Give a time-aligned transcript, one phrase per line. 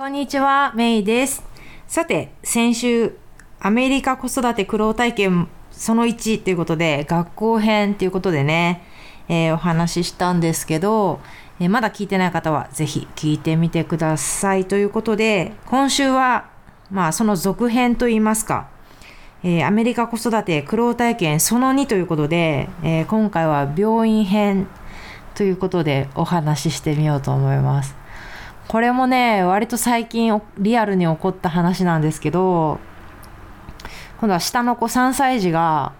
[0.00, 1.44] こんにちは、メイです。
[1.86, 3.18] さて、先週、
[3.60, 8.82] アメリカ子育て苦労体験その1ということで、学校編ということでね、
[9.28, 11.20] えーお話ししたんですけど、
[11.60, 16.48] えーまだ聞いてない方はぜひ聞いてみてくださいということで、今週は、
[16.90, 18.70] まあ、その続編といいますか、
[19.42, 24.66] えーアメリカ子育て苦労体験その2ということで、えー今回は病院編
[25.34, 27.99] ということでお話ししてみようと思います。
[28.70, 32.78] これもね、割と最近リアルに起こった話なんですけど、
[34.20, 35.92] 今度は下の子3歳児が、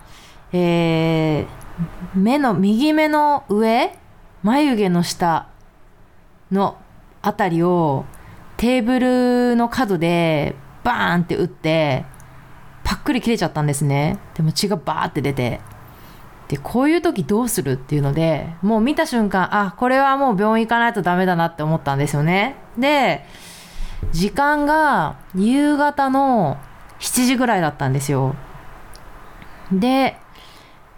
[0.53, 1.61] えー
[2.15, 3.99] 目の、右目の上、
[4.45, 5.49] 眉毛の下
[6.53, 6.77] の
[7.23, 8.05] あたりを
[8.57, 12.05] テーブルの角でバーンって打って、
[12.85, 14.21] パックリ切れちゃったんですね。
[14.37, 15.59] でも血がバーって出て。
[16.51, 22.57] で、こういう時どうするっていうので、もう見た瞬間、あ、これはもう病院行かないとダメだなって思ったんですよね。
[22.77, 23.25] で、
[24.11, 26.57] 時間が夕方の
[26.99, 28.35] 7時ぐらいだったんですよ。
[29.71, 30.17] で、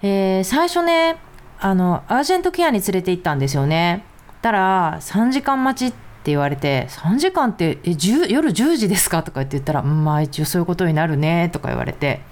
[0.00, 1.16] えー最初ね、
[1.60, 4.06] あの、アージェントケアに連れて行ったんですよね。
[4.40, 5.98] たら、3時間待ちって
[6.30, 9.22] 言われて、3時間って、え、10夜10時ですか？
[9.22, 12.22] とかって言ったら、うんまあ一応そういうことになるね、とか言われて。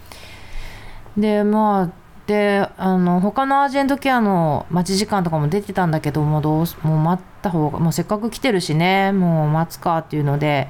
[1.19, 2.01] で、まあ、
[2.31, 10.69] で、あの、他のアージェントケアの待ち時間とかも出てたんだけど、もうどう、もう待った方が、もうせっかく来てるしね、もう待つかっていうので、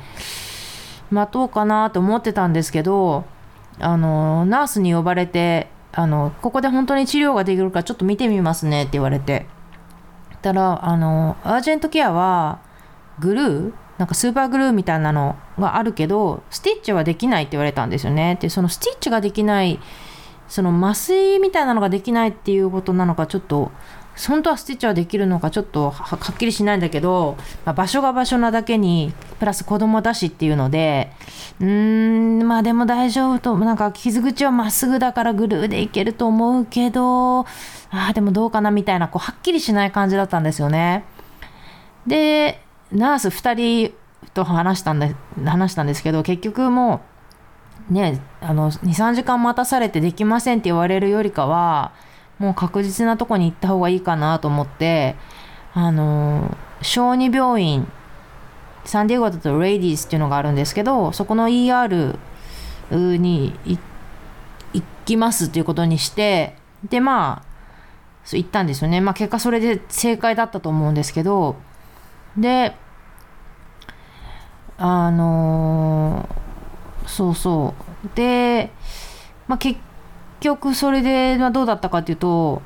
[1.10, 3.24] 待とうかなと思ってたんですけど、
[3.78, 9.44] あの、ナースに呼ばれて、あの、ここで本当に治療ができるからちょっと見てみますねって言われて。
[10.40, 12.60] たら、あの、アージェントケアは、
[13.18, 18.38] グルーなんかスーパーグルーみたいなのがあるけど、スティッチはできないって言われたんですよね。
[18.40, 19.78] で、そのスティッチができない、
[20.50, 23.70] その麻酔みたいなのができないっていうことなのか、ちょっと、
[24.28, 31.10] 本当はステッチはできるのかちょっとはっきりしないんだけど、まあ、場所が場所なだけにプラス子供だしっていうので
[31.60, 41.04] うーんまあでも大丈夫となんか傷口はまっすぐだからグルーでいけると思うけどあーでもどうかなみたいなこうはっきりしない感じだったんですよね。
[42.06, 42.62] で
[42.92, 43.54] ナース2
[43.88, 43.94] 人
[44.34, 47.00] と話したんで話したんですけど結局もう
[47.90, 51.92] ねあの23時間待たされてできませんって言われるよりかは
[52.38, 55.16] もう確実なとこに行った方がいいかなと思って
[55.74, 57.86] あの小児病院
[58.84, 62.16] サンディエゴだとレイディースっていうのがあるんですけどそこの ER
[62.90, 63.54] に
[64.72, 66.56] 行きますっていうことにして
[66.88, 67.50] でまあ
[68.32, 69.00] 行ったんですよね。
[69.00, 71.56] まあ結果それで正解だったと思うんですけど
[72.36, 72.76] で
[74.78, 76.28] あの
[77.10, 78.16] そうそう。
[78.16, 78.70] で、
[79.48, 79.78] まあ、結
[80.40, 82.62] 局それで、まあ、どうだったかっていうと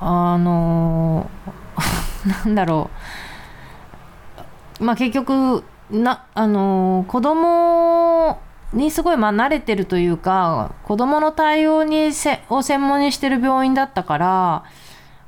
[0.00, 1.28] あの
[2.44, 2.90] なんだろ
[4.80, 4.84] う。
[4.84, 8.38] まあ結局なあの子供
[8.72, 14.64] にすごいまあ慣れてるというか子供の対応にせを専門にしてる病院だったから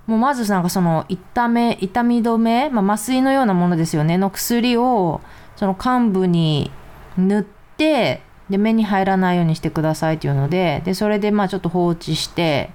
[0.06, 5.20] もうまずなんかその痛め痛み止め、まあ、麻酔のようなものですよねの薬を
[5.56, 6.70] その患部に
[7.18, 7.42] 塗っ
[7.76, 12.70] てで目に入らないようにしてくださいっていうのででそれでまあちょっと放置して、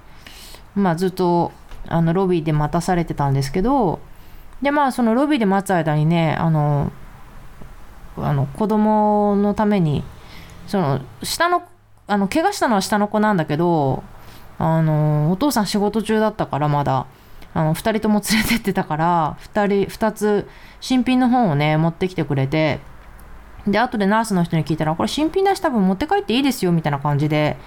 [0.76, 1.52] まあ、ずっと
[1.88, 4.00] あのロビーで待たされてたんですけど
[4.62, 6.92] でまあそのロビーで待つ間にねあの
[8.18, 10.04] あの子供のために
[10.66, 11.64] その下の
[12.08, 14.04] あの怪我したのは下の子なんだけど
[14.58, 17.06] あのお父さん仕事中だったからまだ。
[17.54, 20.48] あの2人とも連れてってたから2人2つ
[20.80, 22.82] 新品の本をね持ってきてくれて
[23.72, 27.58] で後でナースの人に聞いたらこれ新品だし多分持って帰っていいですよみたいな感じで、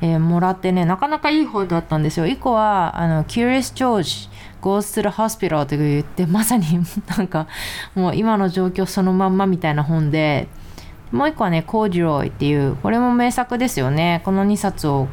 [0.00, 2.26] えーもらってねなかなかいい本だったんですよ。
[2.26, 4.28] 1個はあの Curious George
[4.60, 6.64] Goes to the Hospital って言ってまさに
[7.16, 7.46] なんか
[7.94, 10.48] もう今の状況そのまんまみたいな本で
[11.12, 14.22] もう1個はねコーデュロイっていうこれも名作ですよね。
[14.24, 15.08] この2冊を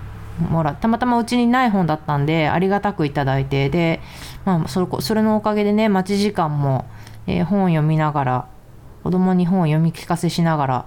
[0.49, 4.01] もらったまたまうちにない本だったんでありがたくいただいてで、
[4.45, 6.85] まあ、それそれのおかげでね待ち時間も、
[7.27, 8.45] えー本を読みながら
[9.03, 10.85] 子供に本を読み聞かせしながら、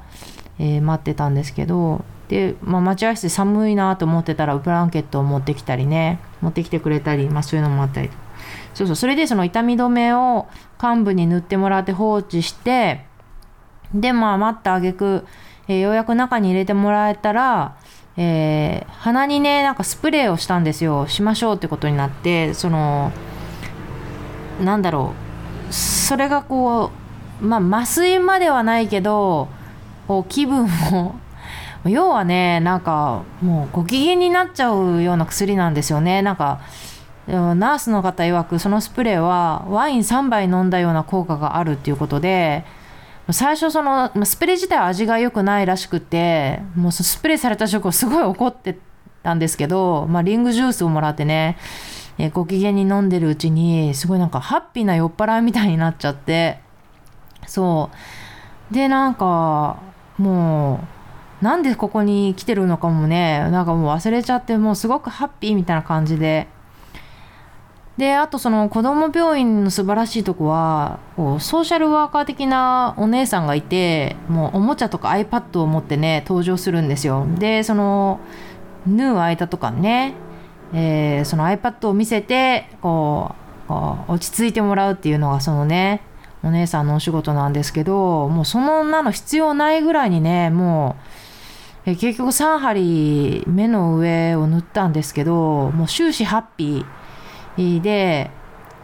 [0.59, 8.11] えー待ってたんですけどで、まあ、待合室で寒いなと思ってたらブランケットを持ってきたりね持ってきてくれたり、まあ、そういうのもあったり。
[8.75, 10.47] そうそうそれでその痛み止めを
[10.79, 13.07] 患部に塗ってもらって放置して
[13.95, 15.25] でまあ待ったあげく、
[15.69, 17.79] えようやく中に入れてもらえたら、
[18.17, 21.07] えー鼻にねなんかスプレーをしたんですよ。
[21.07, 23.13] しましょうってことになってその
[24.63, 25.15] なんだろ
[25.71, 25.73] う。
[25.73, 27.06] それがこう
[27.41, 29.49] まあ麻酔まではないけど
[30.29, 31.15] 気分を
[31.85, 36.23] 要はねなんかもうご機嫌になっちゃうような薬なんですよね。
[36.23, 36.61] なんか
[37.29, 42.65] ナースの方曰くそのスプレーはワイン3杯飲んだような効果があるっていうことで
[43.31, 48.79] 最初そのスプレー自体は味が良くないらしくてもうスプレーされた直後すごい怒って
[49.25, 51.59] たんですけど、まあ、リングジュースをもらってね、
[52.33, 56.61] ご機嫌に飲んでるうちにすごいなんかハッピーな酔っ払いみたいになっちゃって
[57.47, 57.91] そ
[58.71, 58.75] う。
[58.75, 59.81] でなんか
[60.19, 60.81] も
[61.41, 66.49] うなんでここに来てるのかもねなんかもう忘れちゃってもうすごくハッピーみたいな感じで。
[67.97, 77.27] であとその子ども病院の素晴らしいとこはこうソーシャルワーカー的なお姉さんがいてもうおもちゃとか iPad を持ってね登場するんですよ。
[77.39, 78.21] でその
[78.87, 80.13] 縫う間とかね、
[80.75, 83.35] えー、その iPad を見せてこ
[83.65, 86.03] うこう落ち着いてもらうっていうのがそのね
[86.47, 90.97] お姉さんのお仕事なんですけどもうそのなの必要ないぐらいにねも
[91.87, 98.31] うえ結局3針目の上を塗ったんですけどもう終始ハッピーで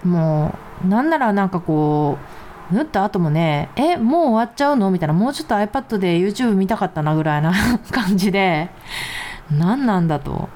[0.04, 0.54] も
[0.84, 2.18] うなんならなんかこ
[2.70, 4.90] う縫った後もねえもう終わっちゃうの？
[4.90, 7.52] みたいなもうちょっと iPad で YouTube 見たかったなぐらいな
[7.90, 8.70] 感じで
[9.50, 10.48] 何なんだと。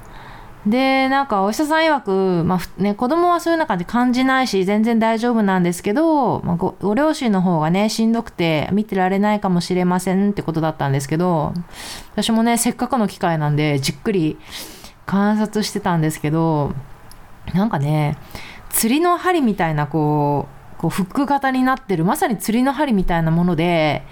[0.67, 11.55] でなんかお医者さん曰く、まあね、子供はそういう中で感じないし全然大丈夫なんですけど、まあ、ごご両親の方がねしんどくて見てられないかもしれませんってことだったんですけど
[12.13, 14.39] 私もねせっかくの機会なんでじっくり
[15.07, 16.73] 観察してたんですけど
[17.55, 18.19] なんかね
[18.71, 24.03] 釣りの針みたいなこうこうフック型になってるまさに釣りの針みたいなもので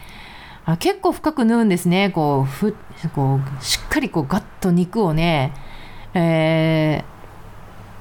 [0.66, 2.10] あ結構深く縫うんですね。
[2.10, 2.74] こうふ
[3.14, 5.52] こうしっかりこうガッと肉をね、
[6.14, 7.04] え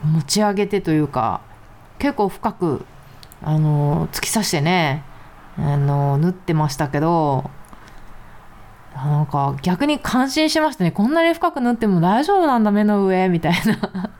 [0.05, 1.41] ー、持ち上げてというか
[1.99, 2.85] 結構深く
[3.41, 5.03] あの突き刺してね
[5.57, 7.49] あの縫ってましたけど
[8.95, 10.91] なんか逆に感心しましたね。
[10.91, 14.11] こんなに深く縫っても大丈夫なんだ目の上みたいな。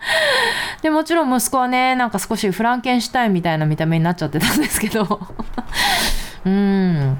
[0.82, 5.20] で、もちろん息子はね、なんか少しフランケンシュタインみたいな見た目になっちゃってたんですけど。
[6.44, 7.18] うん。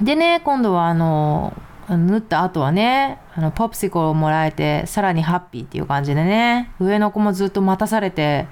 [0.00, 1.52] でね、今度はあの、
[1.88, 8.46] 縫った後はね、あのポプシコルをもらえて、さらにハッピーっていう感じでね、上の子もずっと待たされて、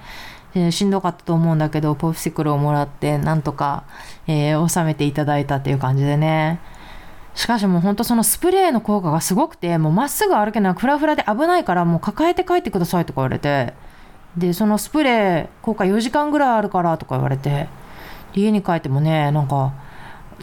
[0.55, 3.83] え、しんどかったと思うんだけど、ポプシコルをもらって、なんとか、
[4.27, 6.59] えー、収めていただいたっていう感じでね。
[7.33, 13.73] しかしもうほんとそのスプレーの効果がすごくて、もうまっすぐ歩けない、フラフラで危ないから、もう抱えて帰ってくださいとか言われて、
[14.37, 17.67] でそのスプレー効果4時間ぐらいあるからとか言われて
[18.33, 19.73] 家に帰ってもねなんか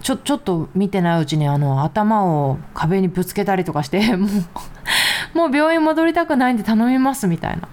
[0.02, 4.26] ちょちょっと見てないうちにあの頭を壁にぶつけたりとかして も
[5.34, 7.68] うもう病院戻りたくないんで頼みますみたいな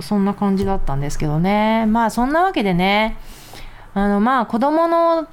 [0.00, 3.16] そんな感じだったんですけどねまあそんなわけでね
[3.94, 5.26] あのまあ子供の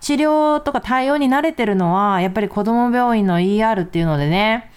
[0.00, 4.70] 治療とか対応に慣れてるのはやっぱり子供病院の ER っていうのでね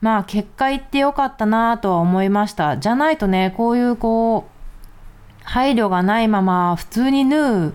[0.00, 2.78] まあ結果言ってよかったなとは思いました。
[2.78, 7.74] じゃないとね、こういうこう、配慮がないまま普通に縫う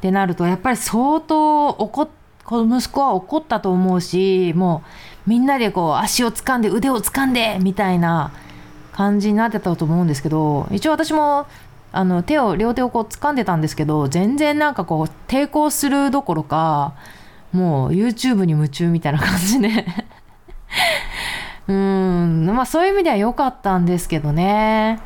[0.00, 2.08] ってなると、やっぱり相当怒っ、
[2.48, 4.82] 息子は怒ったと思うし、も
[5.26, 8.32] うみんなでこう足を掴んで腕を掴んでみたいな
[8.92, 11.46] 感じになってたと思うんですけど、一応私も
[11.92, 16.94] あの手を両手をこう掴んでたんですけど全然なんかこう抵抗するどころか
[17.52, 19.86] もう YouTube に夢中みたいな感じで。
[21.68, 24.98] うんまあそういう意味では良かったんですけどね。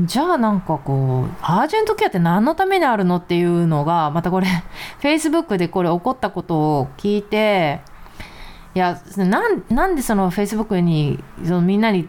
[0.00, 4.46] じゃあなんかこうアージェントケアって何のためにあるのっていうのがまたこれ
[5.00, 7.80] Facebook でこれ起こったことを聞いて
[8.74, 12.08] いやなんでその Facebook にそのみんなに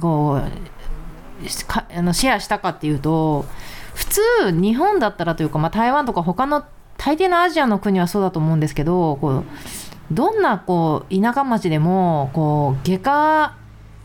[0.00, 3.44] こうかあのシェアしたかっていうと
[3.94, 4.20] 普通
[4.52, 6.64] 日本だったらというか、まあ、台湾とか他の
[6.96, 9.44] 大抵のアジアの国はそうだと思うんですけどこう
[10.12, 13.56] どんなこう田舎町でもこう外科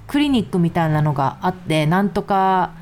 [0.08, 2.74] クリニックみたいなのがあってなんとか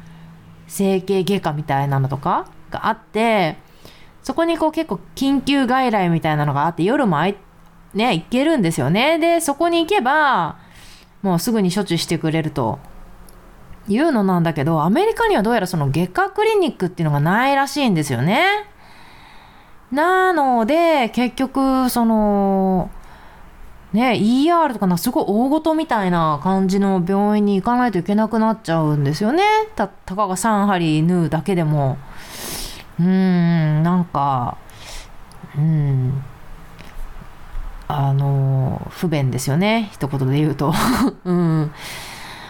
[0.68, 3.58] 整形外科みたいなのとかがあって
[4.22, 7.38] そこにこう結構緊急外来みたいなのがあって夜もあい
[7.94, 9.18] ね行けるんですよね。
[9.20, 10.58] でそこに行けば
[11.22, 12.80] もうすぐに処置してくれると
[13.88, 18.66] いうのなんだけどアメリカにはどうやらその外科クリニックっていうのがないらしいんですよね。
[19.92, 22.90] なので結局その
[23.94, 29.44] ね、ER とかなすごい大ごとみたいな感じの病院に行かないといけなくなっちゃうんですよね。
[29.75, 31.98] たたかが3針縫うだけでも。
[33.00, 34.58] うーん、なんか、
[35.58, 36.22] うん、
[37.88, 39.89] あの、不便ですよね。
[39.94, 40.74] 一言で言うと。
[41.24, 41.72] うん。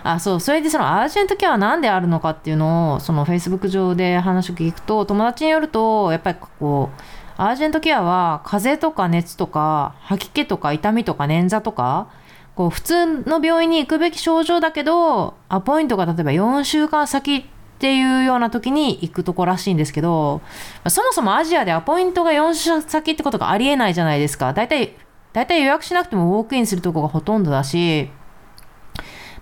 [0.04, 7.02] あ、そう、それでそのアージェントケアは何であるのかっていうのを、その Facebook 上で話を聞くと、友達によると、やっぱりこう、
[7.38, 12.10] アージェントケアは風邪とか熱とか吐き気とか痛みとか捻挫とか
[12.56, 17.46] こう普通の病院に行くべき症状だけどアポイントが例えば4週間先
[17.78, 20.42] っていうような時に行くとこらしいんですけど、
[20.90, 24.52] そもそもアジアでアポイントが4社先ってことがありえないじゃないですか。
[24.54, 24.96] 大体、
[25.32, 28.10] 大体予約しなくてもウォークインするとこがほとんどだし、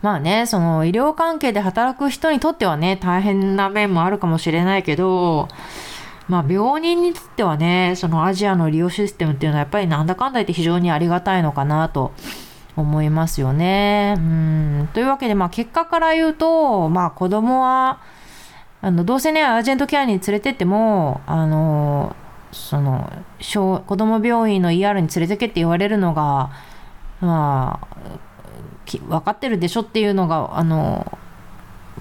[0.02, 5.48] まあね、その医療関係で働く人にとってはね、大変な面もあるかもしれないけど、
[6.28, 12.14] まあ病人にとってはね、そのアジアの利用システムっていうのはやっぱりなんだかんだ言って非常にありがたいのかなと
[12.76, 14.16] 思いますよね。
[14.18, 14.90] うん。
[14.94, 18.00] というわけで、まあ結果から言うと、まあ子供は、
[18.82, 22.16] あの、どうせね、アージェントケアに連れてっても、あの、
[22.52, 26.52] その、小子供病院の ER に連れてけって言われるのが、
[27.22, 27.88] まあ、
[28.86, 31.18] 分かってるでしょっていうのが、あの、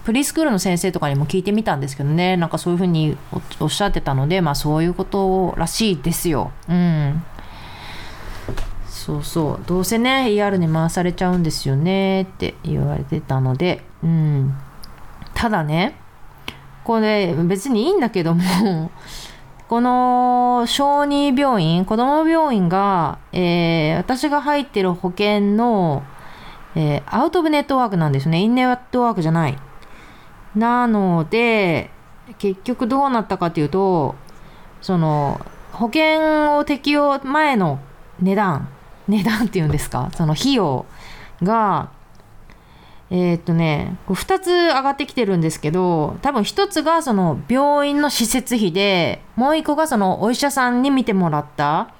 [0.05, 3.17] プリスクールの先生とかにも聞いてみたんですけどね、なんかそういうふうに
[3.59, 6.53] おっしゃってたので、まあそういうことらしいですよ。
[6.69, 7.25] うん。
[8.87, 9.65] そうそう。
[9.67, 14.55] どうせね、ER に回されちゃうんですよねって言われてたので、うん。
[15.35, 15.99] ただね、
[16.85, 18.91] これ別にいいんだけども
[19.69, 26.03] この小児病院、子供病院が、えー、私が入ってる保険の、
[26.75, 28.41] えー、アウトオブネットワークなんですね。
[28.41, 29.57] インネットワークじゃない。
[30.55, 31.91] なので、
[32.39, 34.15] 結局どうなったかというと、
[34.81, 35.41] その、
[35.73, 37.81] 保険を適用前の
[38.21, 38.69] 値段、
[39.09, 40.87] 値段っていうんですか、その費用
[41.43, 41.91] が、
[43.11, 51.93] えー、っとね、2つ上がってきてるんですけど、多分1つがその病院の施設費で、もう1個がそのお医者さんに見てもらった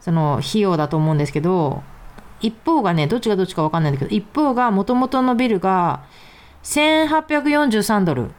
[0.00, 1.82] その費用だと思うんですけど、
[2.40, 6.02] 一方がね、どっちがどっちか分かんないんだけど、一方がもともとのビルが
[6.62, 8.30] 1843ドル。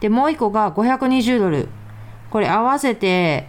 [0.00, 1.68] で、もう一個が520ドル。
[2.30, 3.48] これ合わせて、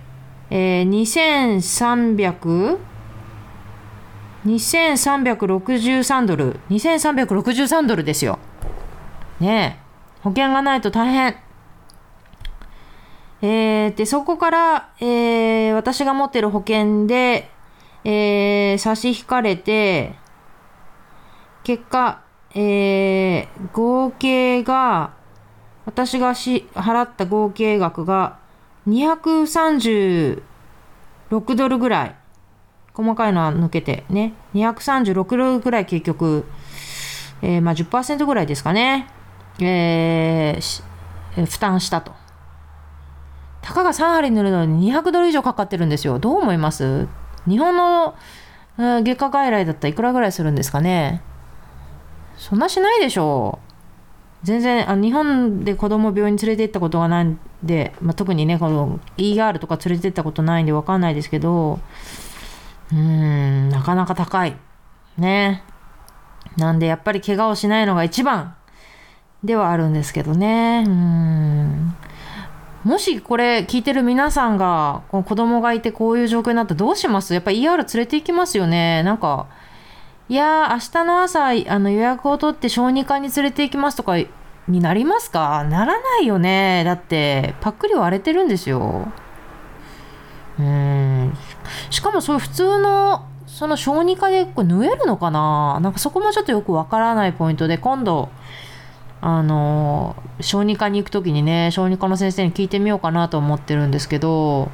[0.50, 2.80] えー、2300、
[4.46, 6.60] 2363ドル。
[6.70, 8.39] 2363ドルですよ。
[9.39, 9.89] ねえ。
[10.22, 11.36] 保険がないと大変。
[13.42, 17.50] えー、で、そこから、えー、私が持ってる保険で、
[18.04, 20.16] えー、差し引かれて、
[21.63, 22.24] 結果、
[22.56, 25.13] えー、合計が、
[25.86, 28.38] 私がし払った合計額が
[28.88, 30.41] 236
[31.56, 32.15] ドルぐらい。
[32.94, 34.34] 細かいのは抜けてね。
[34.53, 36.46] 236ドルぐらい結局、
[37.41, 39.08] えー、まあ10%ぐらいですかね。
[39.60, 40.84] えー、
[41.38, 42.12] えー、負担したと。
[43.62, 46.20] たかが3針塗るのに200ドル以上かかってるんですよ。
[46.20, 47.08] どう思います？
[47.48, 48.15] 日本の
[48.77, 51.22] 外科外来だったらいくらぐらいするんですかね？
[52.39, 53.60] そんなしないでしょ。
[54.43, 54.46] う。
[54.46, 61.79] 全然あ日本で子供病院連れて行ったことがないんで、まあ、特にねこの ER とか連れて行ったことないんで分かんないですけど
[62.93, 64.55] うーんなかなか高い。
[65.17, 65.62] ね。
[66.58, 68.55] なんでやっぱり怪我をしないのが一番
[69.43, 70.86] ではあるんですけどね。
[70.88, 71.96] うん。
[72.86, 77.34] もしこれ聞いてる皆さんが子供がいてこういう状況になったらどうします？
[77.34, 79.03] やっぱ ER 連れて行きますよね。
[79.03, 79.48] なんか
[80.29, 84.15] いや明日の朝あの予約を取って小児科に連れて行きますとか
[84.67, 85.63] になりますか？
[85.63, 86.83] ならないよね。
[86.86, 89.07] だってパックリ割れてるんですよ。
[90.59, 91.33] うん。
[91.89, 95.79] しかもそういう普通のその小児科でこれ縫えるのかな？
[95.81, 98.29] なんかそこもちょっとよくわからないポイントで今度
[99.21, 104.69] あの小児科に行く時にね小児科の先生に聞いてみようかなと思ってるんですけど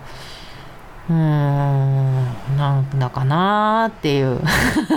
[1.10, 4.42] うーん、なんだかなーっていう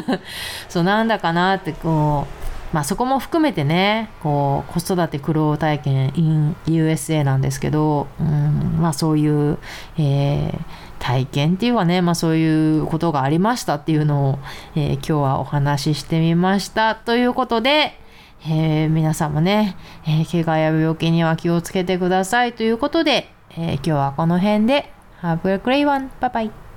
[0.68, 2.26] そう、なんだかなって、こ
[2.72, 9.58] う、まあそこも含めてね、こう、子育て苦労体験 in USA なんですけど、うん、まあそういう、
[9.98, 10.58] えー、
[10.98, 14.38] 体験っていうかね、まあそういうことがありましたっていうのを、
[14.76, 16.94] えー、今日はお話ししてみました。
[16.94, 17.98] ということで、
[18.46, 26.10] えー、皆さんもね、えー、怪我や病気には気をつけてくださいということで、えー、今日はこの辺で Have a great one.
[26.20, 26.67] Bye bye.